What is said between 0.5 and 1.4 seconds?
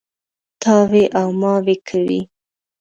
تاوې او